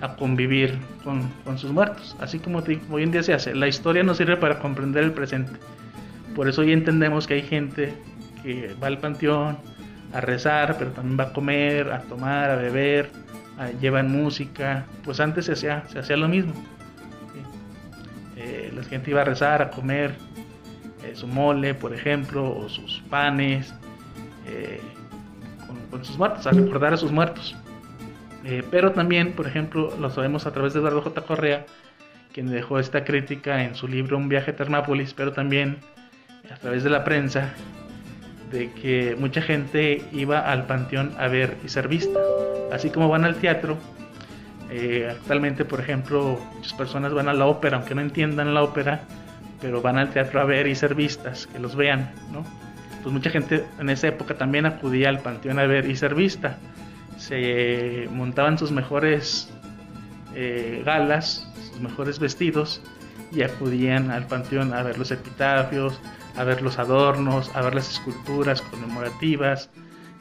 [0.00, 3.54] a convivir con, sus muertos, así como hoy en día se hace.
[3.54, 5.52] La historia nos sirve para comprender el presente.
[6.34, 7.94] Por eso hoy entendemos que hay gente
[8.42, 9.58] que va al panteón
[10.12, 13.10] a rezar, pero también va a comer, a tomar, a beber,
[13.80, 14.86] llevan música.
[15.04, 16.52] Pues antes se hacía, se hacía lo mismo.
[18.36, 20.14] Eh, la gente iba a rezar, a comer
[21.04, 23.74] eh, su mole, por ejemplo, o sus panes,
[24.50, 24.80] eh,
[25.90, 27.56] con, sus muertos, a recordar a sus muertos.
[28.70, 31.22] pero también, por ejemplo, lo sabemos a través de Eduardo J.
[31.22, 31.66] Correa,
[32.32, 35.78] quien dejó esta crítica en su libro Un viaje a Termápolis, pero también
[36.50, 37.52] a través de la prensa,
[38.50, 42.18] de que mucha gente iba al panteón a ver y ser vista,
[42.72, 43.78] así como van al teatro.
[44.70, 49.00] Eh, actualmente, por ejemplo, muchas personas van a la ópera, aunque no entiendan la ópera,
[49.60, 52.44] pero van al teatro a ver y ser vistas, que los vean, ¿no?
[53.02, 56.58] Pues mucha gente en esa época también acudía al panteón a ver y ser vista.
[57.16, 59.50] Se montaban sus mejores
[60.34, 62.82] eh, galas, sus mejores vestidos
[63.32, 66.00] y acudían al panteón a ver los epitafios,
[66.36, 69.70] a ver los adornos, a ver las esculturas conmemorativas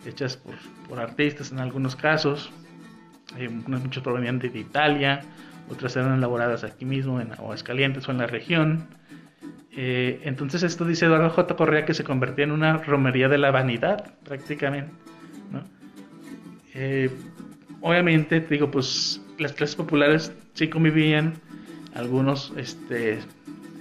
[0.05, 2.51] hechas por, artistas en algunos casos.
[3.37, 5.21] Eh, muchos provenían de Italia,
[5.69, 8.87] otras eran elaboradas aquí mismo en Aguascalientes o en la región.
[9.75, 11.55] Eh, entonces esto dice Eduardo J.
[11.55, 14.91] Correa que se convertía en una romería de la vanidad prácticamente.
[16.73, 17.09] Eh,
[17.81, 21.33] obviamente, digo, pues las clases populares sí convivían,
[21.93, 23.19] algunos este,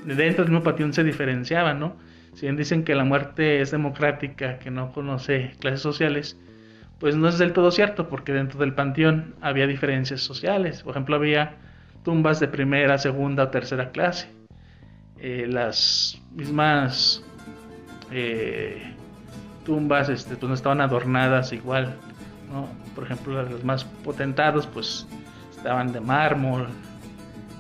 [0.05, 1.97] dentro del mismo patión se diferenciaban, ¿no?
[2.35, 6.39] Si bien dicen que la muerte es democrática, que no conoce clases sociales,
[6.99, 10.83] pues no es del todo cierto, porque dentro del panteón había diferencias sociales.
[10.83, 11.57] Por ejemplo, había
[12.05, 14.29] tumbas de primera, segunda o tercera clase.
[15.21, 17.23] Eh, las mismas
[18.13, 18.95] eh,
[19.65, 21.97] tumbas este, pues no estaban adornadas igual.
[22.95, 25.07] Por ejemplo, los más potentados pues
[25.57, 26.69] estaban de mármol,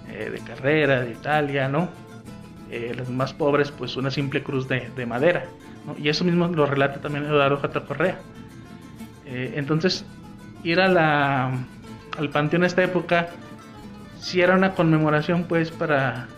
[0.09, 1.88] eh, de carrera, de Italia, ¿no?
[2.97, 5.47] los más pobres pues una simple cruz de, de madera.
[5.99, 7.81] Y eso mismo lo relata también Eduardo J.
[7.87, 8.18] Correa.
[9.25, 10.05] Entonces,
[10.64, 11.51] ir a la,
[12.18, 13.31] al panteón en esta época
[14.21, 16.29] sí era una conmemoración pues para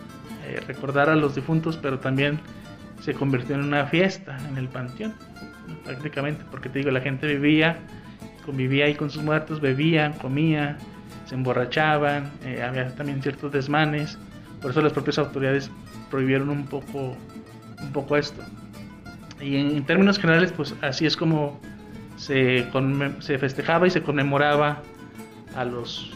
[0.51, 2.39] eh, recordar a los difuntos, pero también
[3.01, 5.13] se convirtió en una fiesta en el panteón,
[5.85, 7.77] prácticamente, porque te digo, la gente vivía,
[8.45, 10.77] convivía ahí con sus muertos, bebían, comía,
[11.25, 14.17] se emborrachaban, eh, había también ciertos desmanes,
[14.61, 15.71] por eso las propias autoridades
[16.09, 17.15] prohibieron un poco,
[17.81, 18.41] un poco esto.
[19.39, 21.59] Y en, términos generales, pues así es como
[22.17, 22.67] se,
[23.19, 24.81] se festejaba y se conmemoraba
[25.55, 26.11] a los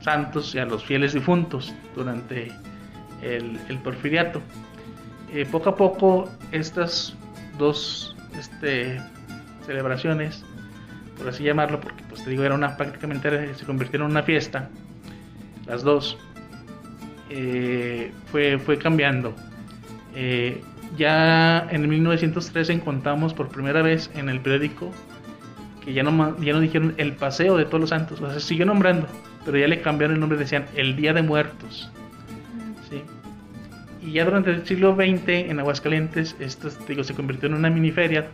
[0.00, 2.52] santos y a los fieles difuntos durante
[3.22, 4.40] el, porfiriato.
[5.32, 7.14] Eh, poco a poco estas
[7.58, 9.00] dos este,
[9.66, 10.44] celebraciones,
[11.18, 14.70] por así llamarlo, porque pues te digo, era una prácticamente se convirtieron en una fiesta,
[15.66, 16.16] las dos,
[17.30, 19.34] eh, fue, fue cambiando.
[20.14, 20.62] Eh,
[20.96, 24.90] ya en 1913 encontramos por primera vez en el periódico
[25.84, 28.46] que ya no, ya no dijeron el paseo de todos los santos, o sea, se
[28.46, 29.06] siguió nombrando,
[29.44, 31.90] pero ya le cambiaron el nombre, decían el Día de Muertos.
[34.08, 37.90] Y ya durante el siglo XX en Aguascalientes esto digo, se convirtió en una mini
[37.90, 38.28] feria.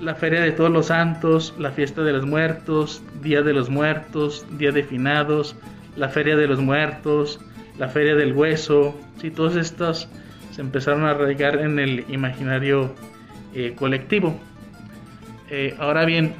[0.00, 4.46] La feria de todos los santos, la fiesta de los muertos, Día de los Muertos,
[4.56, 5.54] Día de Finados,
[5.96, 7.38] la feria de los muertos,
[7.78, 10.08] la Feria del Hueso, sí, todos estos
[10.50, 12.94] se empezaron a arraigar en el imaginario
[13.54, 14.40] eh, colectivo.
[15.50, 16.32] Eh, ahora bien,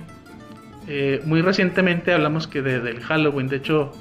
[0.88, 3.92] eh, muy recientemente hablamos que de, del Halloween, de hecho,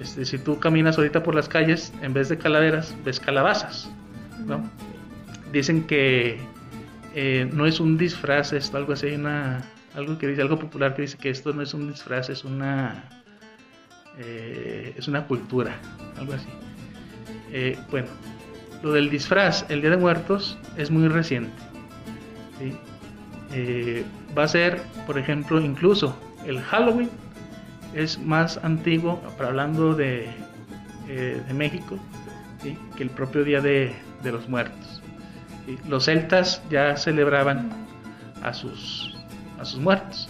[0.00, 3.90] este, si tú caminas ahorita por las calles, en vez de calaveras, ves calabazas,
[4.46, 4.68] ¿no?
[5.52, 6.40] Dicen que
[7.52, 9.62] no es un disfraz, esto, algo así, una,
[9.94, 13.04] algo que dice, algo popular que dice que esto no es un disfraz, es una,
[14.18, 15.76] es una cultura,
[16.18, 16.48] algo así.
[17.52, 18.08] Eh, bueno,
[18.82, 21.52] lo del disfraz, el Día de Muertos, es muy reciente.
[23.52, 24.04] Eh,
[24.36, 27.10] va a ser, por ejemplo, incluso el Halloween
[27.94, 30.28] es más antiguo, hablando de,
[31.08, 31.98] eh, de México,
[32.96, 35.02] que el propio Día de, los Muertos.
[35.88, 37.70] Los celtas ya celebraban
[38.42, 39.16] a sus,
[39.58, 40.28] a sus muertos,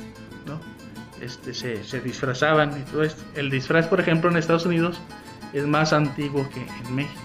[1.21, 3.23] este, se, se disfrazaban y todo esto.
[3.35, 5.01] El disfraz, por ejemplo, en Estados Unidos
[5.53, 7.21] es más antiguo que en México.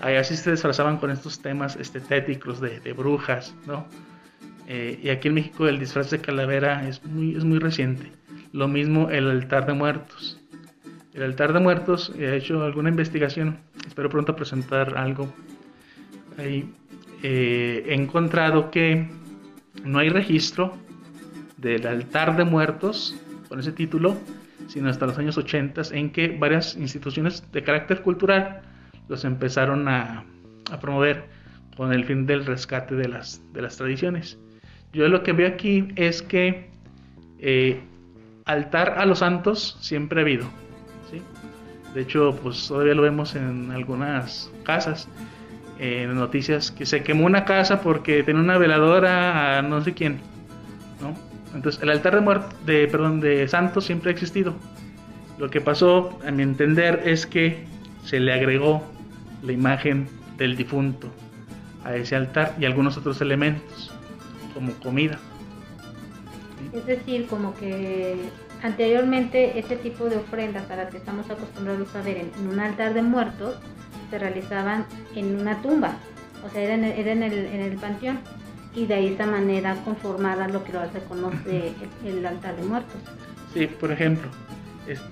[0.00, 3.86] Allá sí se disfrazaban con estos temas estéticos de, brujas, ¿no?
[4.66, 8.10] Eh, y aquí en México el disfraz de calavera es muy, es muy reciente.
[8.52, 10.38] Lo mismo el altar de muertos.
[11.14, 15.32] El altar de muertos, he hecho alguna investigación, espero pronto presentar algo.
[16.38, 16.72] Ahí,
[17.22, 19.08] eh, he encontrado que
[19.84, 20.76] no hay registro
[21.58, 23.14] del altar de muertos
[23.48, 24.16] con ese título,
[24.68, 28.62] sino hasta los años 80 en que varias instituciones de carácter cultural
[29.08, 30.24] los empezaron a,
[30.80, 31.24] promover
[31.76, 34.38] con el fin del rescate de las, de las tradiciones.
[34.94, 36.70] Yo lo que veo aquí es que
[37.38, 37.82] eh,
[38.44, 40.46] altar a los santos siempre ha habido.
[41.94, 45.08] De hecho, pues todavía lo vemos en algunas casas,
[45.78, 50.20] en noticias, que se quemó una casa porque tenía una veladora a no sé quién.
[51.02, 51.14] ¿no?
[51.54, 54.54] Entonces, el altar de, muerte, de, perdón, de santos siempre ha existido.
[55.38, 57.66] Lo que pasó, a mi entender, es que
[58.04, 58.82] se le agregó
[59.42, 61.08] la imagen del difunto
[61.84, 63.92] a ese altar y algunos otros elementos,
[64.54, 65.18] como comida.
[66.72, 68.16] Es decir, como que
[68.62, 72.94] anteriormente ese tipo de ofrendas a las que estamos acostumbrados a ver en, un altar
[72.94, 73.56] de muertos
[74.10, 75.96] se realizaban en una tumba,
[76.46, 76.84] o sea, era en
[77.22, 78.20] el, en el, panteón
[78.74, 81.72] y de ahí esa manera conformada lo que se conoce
[82.04, 83.00] el, el altar de muertos.
[83.54, 84.28] Sí, por ejemplo,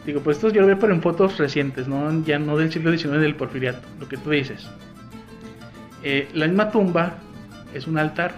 [0.07, 2.25] digo, pues esto yo lo veo pero en fotos recientes, ¿no?
[2.25, 4.67] ya no del siglo XIX del porfiriato, lo que tú dices.
[6.03, 7.19] Eh, la misma tumba
[7.75, 8.35] es un altar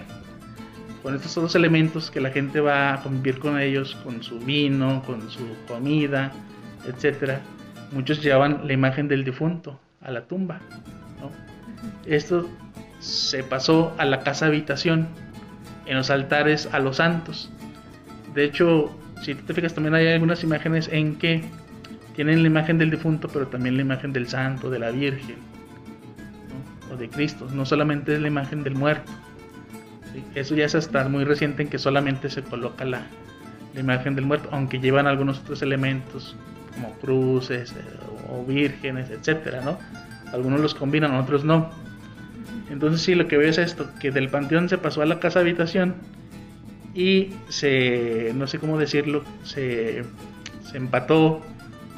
[1.02, 5.02] con estos dos elementos que la gente va a convivir con ellos, con su vino,
[5.04, 6.32] con su comida,
[6.86, 7.38] etc.
[7.92, 10.60] Muchos llevaban la imagen del difunto a la tumba.
[12.06, 12.48] Esto
[13.00, 15.08] se pasó a la casa habitación,
[15.86, 17.50] en los altares a los santos.
[18.34, 21.42] De hecho, si te fijas, también hay algunas imágenes en que
[22.14, 25.36] tienen la imagen del difunto, pero también la imagen del santo, de la Virgen,
[26.92, 27.48] o de Cristo.
[27.52, 29.10] No solamente es la imagen del muerto.
[30.34, 33.06] Eso ya es hasta muy reciente en que solamente se coloca la,
[33.74, 36.36] imagen del muerto, aunque llevan algunos otros elementos
[36.74, 37.76] como cruces eh,
[38.30, 39.78] o vírgenes, etcétera, ¿no?
[40.32, 41.70] Algunos los combinan, otros no.
[42.70, 45.40] Entonces sí, lo que veo es esto, que del panteón se pasó a la casa
[45.40, 45.94] habitación
[46.94, 50.04] y se, no sé cómo decirlo, se,
[50.70, 51.40] se empató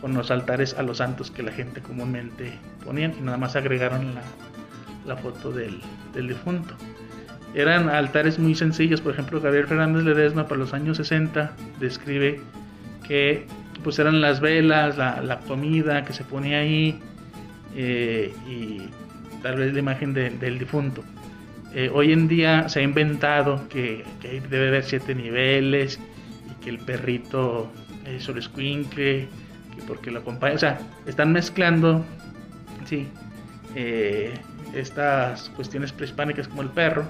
[0.01, 2.53] con los altares a los santos que la gente comúnmente
[2.85, 4.23] ponían y nada más agregaron la,
[5.07, 5.81] la foto del,
[6.13, 6.75] del, difunto.
[7.55, 12.41] Eran altares muy sencillos, por ejemplo Gabriel Fernández Ledesma para los años 60 describe
[13.07, 13.47] que
[13.85, 16.99] pues eran las velas, la, comida que se ponía ahí
[17.77, 18.83] eh, y
[19.43, 21.05] tal vez la imagen del difunto.
[21.75, 24.05] Eh, hoy en día se ha inventado que,
[24.49, 26.01] debe haber siete niveles
[26.51, 27.71] y que el perrito
[28.07, 29.29] es el que
[29.87, 32.05] porque lo acompaña, o sea, están mezclando,
[32.85, 33.07] sí,
[33.75, 34.33] eh,
[34.73, 37.07] estas cuestiones prehispánicas como el perro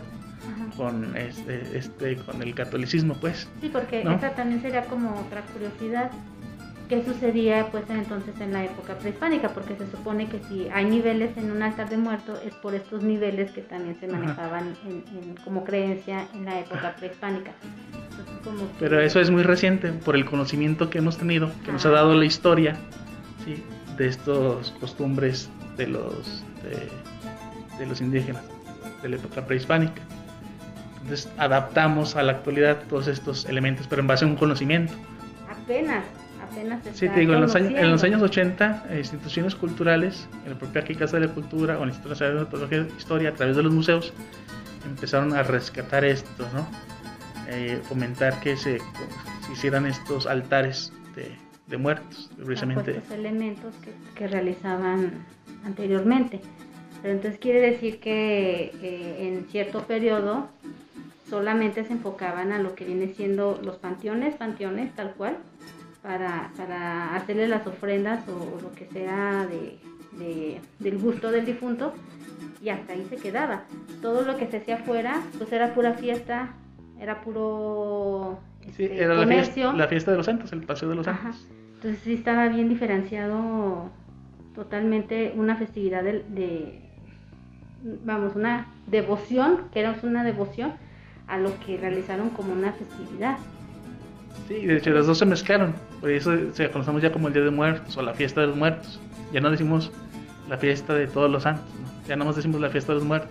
[0.77, 3.49] con este, este, con el catolicismo, pues.
[3.61, 6.11] Sí, porque esa también sería como otra curiosidad
[6.89, 11.37] qué sucedía pues entonces en la época prehispánica, porque se supone que si hay niveles
[11.37, 14.77] en un altar de muerto es por estos niveles que también se manejaban
[15.45, 17.53] como creencia en la época prehispánica.
[18.79, 22.15] Pero eso es muy reciente por el conocimiento que hemos tenido, que nos ha dado
[22.15, 22.77] la historia
[23.97, 28.43] de estas costumbres de los, de, de los indígenas
[29.03, 30.03] de la época prehispánica.
[31.05, 34.95] Entonces adaptamos a la actualidad todos estos elementos, pero en base a un conocimiento.
[35.51, 36.03] Apenas,
[36.95, 40.59] Sí, te digo, en los, años, en los años 80, eh, instituciones culturales, en la
[40.59, 43.63] propia aquí Casa de la Cultura o el Instituto Nacional de Historia, a través de
[43.63, 44.13] los museos,
[44.87, 46.67] empezaron a rescatar esto, ¿no?
[47.49, 48.79] Eh, fomentar que se,
[49.53, 51.33] hicieran estos altares de,
[51.67, 52.93] de muertos, precisamente.
[52.93, 55.27] Estos elementos que, que, realizaban
[55.67, 56.41] anteriormente.
[57.03, 60.49] Pero entonces quiere decir que eh, en cierto periodo
[61.29, 65.39] solamente se enfocaban a lo que viene siendo los panteones, panteones tal cual,
[66.03, 71.95] para, para hacerle las ofrendas o, lo que sea de, del gusto del difunto
[72.63, 73.65] y hasta ahí se quedaba.
[74.03, 76.55] Todo lo que se hacía afuera, pues era pura fiesta,
[77.01, 78.39] era puro
[78.77, 81.47] sí, este, era La, fiesta, la fiesta, de los santos, el paseo de los santos.
[81.77, 83.91] Entonces sí estaba bien diferenciado
[84.55, 86.81] totalmente una festividad de, de,
[88.05, 90.73] vamos, una devoción, que era una devoción
[91.29, 93.39] a lo que realizaron como una festividad.
[94.49, 95.75] Sí, de hecho los dos se mezclaron.
[96.01, 98.57] Por eso se conocemos ya como el Día de Muertos o la Fiesta de los
[98.57, 99.01] Muertos.
[99.33, 99.91] Ya no decimos
[100.49, 101.65] la fiesta de todos los santos,
[102.07, 103.31] ya no más decimos la fiesta de los muertos.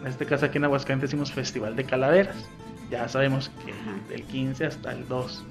[0.00, 2.36] En este caso aquí en Aguascalientes decimos Festival de Calaveras.
[2.90, 3.72] Ya sabemos que
[4.12, 5.44] del 15 hasta el 2,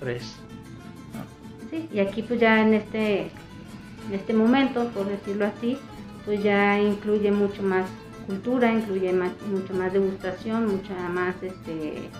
[0.00, 0.36] 3.
[1.70, 5.78] Sí, y aquí pues ya en este, en este momento, por decirlo así,
[6.24, 7.86] pues ya incluye mucho más
[8.26, 12.10] cultura, incluye mucho más degustación, mucha más este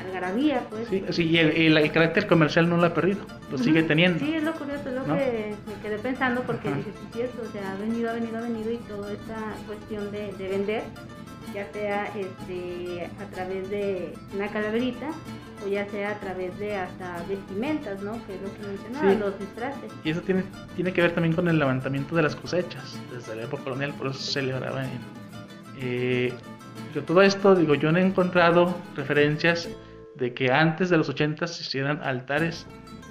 [0.00, 0.88] algarabía, pues.
[0.88, 4.20] Sí, sí y el, carácter comercial no lo ha perdido, lo sigue teniendo.
[4.20, 7.52] Sí, es lo curioso, es lo que me quedé pensando porque dije, sí, eso, o
[7.52, 9.36] sea, ha venido, ha venido, ha venido y toda esta
[9.66, 10.82] cuestión de, vender,
[11.54, 15.10] ya sea este, a través de una calaverita
[15.64, 18.12] o ya sea a través de hasta vestimentas, ¿no?
[18.26, 19.90] Que es lo que mencionaba, los disfraces.
[20.04, 20.44] Y eso tiene,
[20.76, 24.08] tiene que ver también con el levantamiento de las cosechas, desde la época colonial, por
[24.08, 25.27] eso se celebraba en...
[25.80, 26.32] Eh,
[27.06, 29.68] todo esto, digo, yo no he encontrado referencias
[30.16, 32.66] de que antes de los 80 se hicieran altares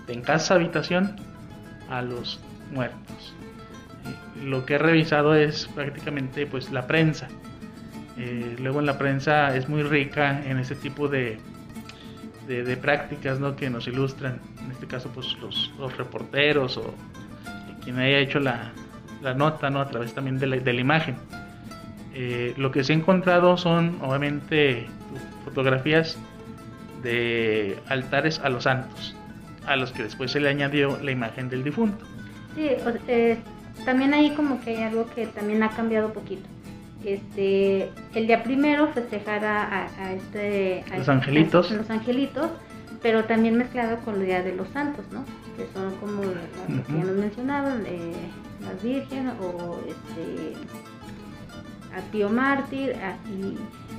[0.07, 1.15] en casa habitación
[1.89, 2.39] a los
[2.72, 3.34] muertos.
[4.05, 7.28] Eh, lo que he revisado es prácticamente pues la prensa.
[8.18, 11.38] Eh, luego en la prensa es muy rica en ese tipo de,
[12.47, 13.55] de, prácticas ¿no?
[13.55, 16.95] que nos ilustran, en este caso pues los, reporteros o
[17.84, 18.72] quien haya hecho la,
[19.22, 19.80] la, nota ¿no?
[19.80, 21.15] a través también de la imagen.
[22.20, 24.88] Eh, lo que se ha encontrado son obviamente
[25.45, 26.18] fotografías
[27.03, 29.15] de altares a los santos,
[29.68, 32.03] a los que después se le añadió la imagen del difunto.
[32.55, 32.70] Sí,
[33.07, 33.38] eh,
[33.86, 36.49] también ahí como que hay algo que también ha cambiado poquito.
[37.05, 41.70] Este, el día primero festejar a, este, los este, angelitos.
[41.70, 42.49] los angelitos,
[43.03, 45.24] pero también mezclado con el día de los santos, ¿no?
[45.55, 48.13] Que son como los que ya nos mencionaban, eh,
[48.63, 50.55] las virgen o este
[51.98, 52.95] a Tío Mártir.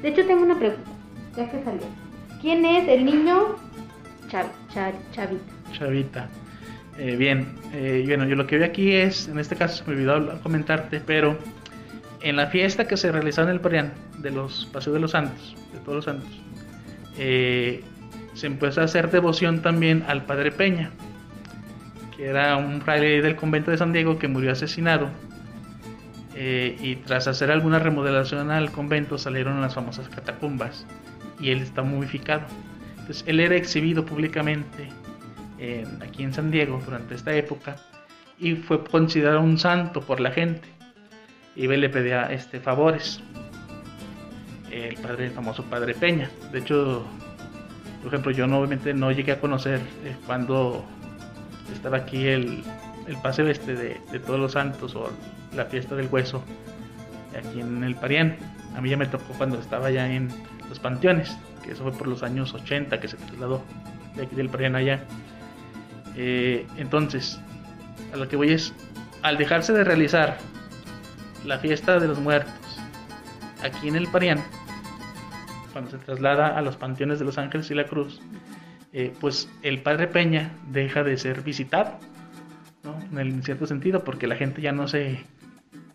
[0.03, 0.91] De hecho, tengo una pregunta,
[1.37, 1.87] ya que salió.
[2.41, 3.57] ¿Quién es el niño
[4.29, 4.93] Chavita?
[5.73, 6.29] Chavita.
[6.99, 10.41] Eh, bien, eh, bueno, yo lo que veo aquí es, en este caso me olvidó
[10.43, 11.39] comentarte, pero
[12.23, 15.55] en la fiesta que se realizó en el Parián de los Paseos de los Santos,
[15.73, 16.29] de todos los santos,
[17.19, 17.85] eh,
[18.35, 20.91] se empezó a hacer devoción también al Padre Peña,
[22.17, 25.09] que era un fraile del convento de San Diego que murió asesinado
[26.41, 30.87] eh, y tras hacer alguna remodelación al convento salieron las famosas catacumbas
[31.41, 32.43] y él está momificado.
[33.01, 34.89] Entonces él era exhibido públicamente
[36.01, 37.75] aquí en San Diego durante esta época
[38.39, 40.69] y fue considerado un santo por la gente.
[41.57, 43.21] Y le pedía este, favores.
[44.71, 46.31] El padre, famoso padre Peña.
[46.53, 47.05] De hecho,
[48.03, 50.85] por ejemplo, yo no, obviamente no llegué a conocer eh, cuando
[51.73, 52.63] estaba aquí el,
[53.09, 55.11] el paseo este de, de todos los santos o
[55.55, 56.43] la fiesta del hueso
[57.37, 58.37] aquí en el Parián.
[58.77, 60.29] A mí ya me tocó cuando estaba ya en
[60.69, 63.63] los panteones, que eso fue por los años 80 que se trasladó
[64.15, 65.01] de aquí del Parián allá.
[66.17, 67.41] Eh, entonces,
[68.13, 68.75] a lo que voy es,
[69.23, 70.39] al dejarse de realizar
[71.45, 72.53] la fiesta de los muertos
[73.63, 74.43] aquí en el Parián,
[75.73, 78.21] cuando se traslada a los panteones de los Ángeles y la Cruz,
[78.93, 81.99] eh, pues el Padre Peña deja de ser visitado,
[82.83, 83.21] ¿no?
[83.21, 85.25] en cierto sentido, porque la gente ya no se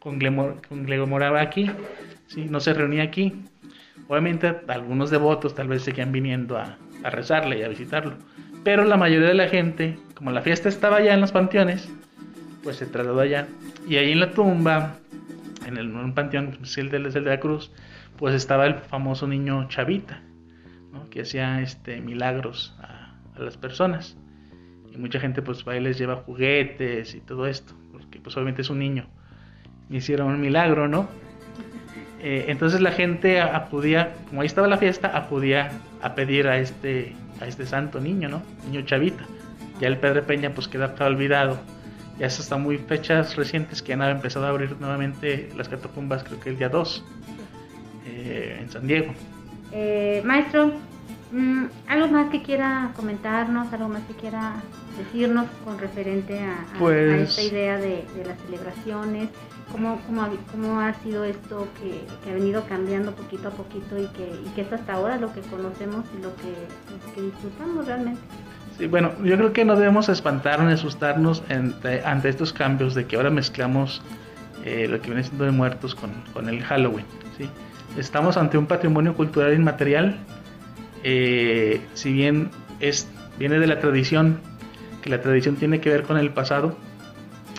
[0.04, 1.72] conglomeraba aquí,
[2.28, 2.46] ¿sí?
[2.50, 3.34] no se reunía aquí.
[4.08, 8.14] Obviamente algunos devotos tal vez seguían viniendo a, rezarle y a visitarlo,
[8.64, 11.90] pero la mayoría de la gente, como la fiesta estaba allá en los panteones,
[12.64, 13.46] pues se trasladó allá.
[13.90, 14.96] Y ahí en la tumba,
[15.66, 17.72] en, el, un panteón, el de, el de la cruz,
[18.18, 20.22] pues estaba el famoso niño Chavita,
[21.10, 24.18] que hacía este, milagros a, a, las personas.
[24.94, 28.62] Y mucha gente pues va y les lleva juguetes y todo esto, porque pues obviamente
[28.62, 29.10] es un niño
[29.90, 31.08] hicieron un milagro, ¿no?
[32.22, 35.72] Eh, entonces la gente acudía, como ahí estaba la fiesta, acudía
[36.02, 38.42] a pedir a este, a este santo niño, ¿no?
[38.66, 39.26] Niño chavita.
[39.82, 41.60] Ya el Pedro Peña pues queda olvidado.
[42.18, 46.52] Ya hasta muy fechas recientes que han empezado a abrir nuevamente las catacumbas, creo que
[46.52, 47.04] el día 2,
[48.06, 49.14] eh, en San Diego.
[49.74, 50.72] Eh, maestro,
[51.32, 54.62] mm, ¿algo más que quiera comentarnos, algo más que quiera
[54.98, 59.30] decirnos con referente a, pues esta idea de, de las celebraciones?
[59.72, 64.08] Cómo, cómo, cómo ha sido esto que, que, ha venido cambiando poquito a poquito y
[64.08, 66.54] que, y que es hasta ahora lo que conocemos y lo que,
[67.16, 68.22] que disfrutamos realmente.
[68.78, 73.06] Sí, bueno, yo creo que no debemos espantarnos ni asustarnos ante, ante estos cambios de
[73.06, 74.02] que ahora mezclamos
[74.66, 77.06] eh, lo que viene siendo de muertos con, con el Halloween.
[77.38, 77.48] ¿sí?
[77.98, 80.18] Estamos ante un patrimonio cultural inmaterial,
[81.04, 82.50] eh, si bien
[82.80, 83.08] es,
[83.38, 84.40] viene de la tradición,
[85.02, 86.76] que la tradición tiene que ver con el pasado,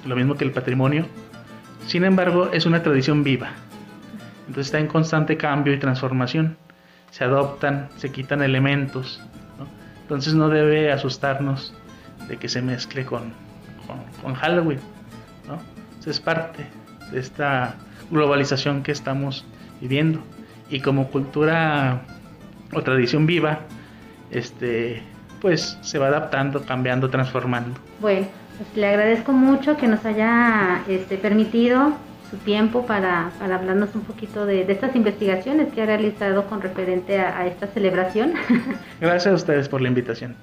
[0.07, 1.07] lo mismo que el patrimonio,
[1.87, 3.51] sin embargo, es una tradición viva.
[4.47, 6.57] Entonces está en constante cambio y transformación.
[7.11, 9.21] Se adoptan, se quitan elementos.
[10.03, 11.75] Entonces no debe asustarnos
[12.29, 13.33] de que se mezcle con,
[14.23, 14.81] con, Halloween.
[15.49, 15.59] ¿no?
[16.09, 16.67] es parte
[17.11, 17.77] de esta
[18.11, 19.47] globalización que estamos
[19.81, 20.21] viviendo.
[20.71, 22.03] Y como cultura
[22.73, 23.61] o tradición viva,
[24.31, 25.03] este,
[25.41, 27.79] pues se va adaptando, cambiando, transformando.
[28.01, 28.27] Bueno,
[28.57, 31.93] pues, le agradezco mucho que nos haya este, permitido
[32.31, 37.47] su tiempo para, hablarnos un poquito de, estas investigaciones que ha realizado con referente a,
[37.47, 38.35] esta celebración.
[39.01, 40.37] Gracias a ustedes por la invitación.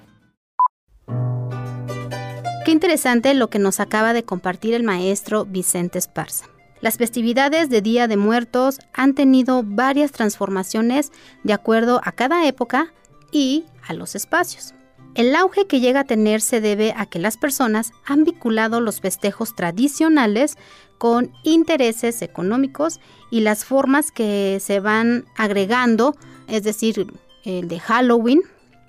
[2.66, 6.46] Qué interesante lo que nos acaba de compartir el maestro Vicente Esparza.
[6.80, 11.12] Las festividades de Día de Muertos han tenido varias transformaciones
[11.44, 12.94] de acuerdo a cada época
[13.32, 14.74] y a los espacios.
[15.14, 19.02] El auge que llega a tener se debe a que las personas han vinculado los
[19.02, 20.58] festejos tradicionales
[20.98, 26.16] con intereses económicos y las formas que se van agregando,
[26.48, 27.08] es decir,
[27.44, 28.42] el de Halloween,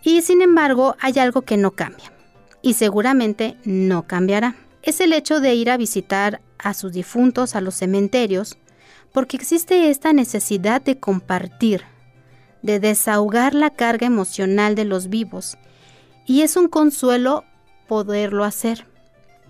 [0.04, 2.12] y sin embargo hay algo que no cambia
[2.60, 4.54] y seguramente no cambiará.
[4.82, 8.58] Es el hecho de ir a visitar a sus difuntos a los cementerios
[9.12, 11.82] porque existe esta necesidad de compartir,
[12.62, 15.58] de desahogar la carga emocional de los vivos
[16.26, 17.44] y es un consuelo
[17.88, 18.86] poderlo hacer.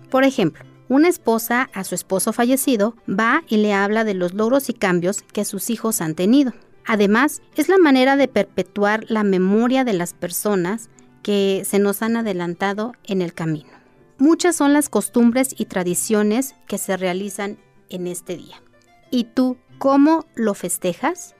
[0.09, 4.69] Por ejemplo, una esposa a su esposo fallecido va y le habla de los logros
[4.69, 6.53] y cambios que sus hijos han tenido.
[6.85, 10.89] Además, es la manera de perpetuar la memoria de las personas
[11.21, 13.69] que se nos han adelantado en el camino.
[14.17, 17.57] Muchas son las costumbres y tradiciones que se realizan
[17.89, 18.61] en este día.
[19.09, 21.35] ¿Y tú cómo lo festejas?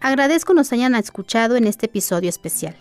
[0.00, 2.76] Agradezco nos hayan escuchado en este episodio especial.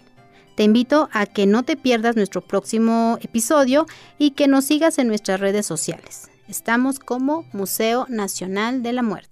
[0.57, 3.85] Te invito a que no te pierdas nuestro próximo episodio
[4.17, 6.31] y que nos sigas en nuestras redes sociales.
[6.47, 9.29] Estamos como Museo Nacional de la Muerte.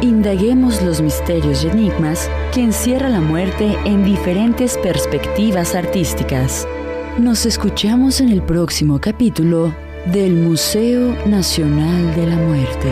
[0.00, 6.66] Indaguemos los misterios y enigmas que encierra la muerte en diferentes perspectivas artísticas.
[7.18, 9.72] Nos escuchamos en el próximo capítulo
[10.06, 12.90] del Museo Nacional de la Muerte.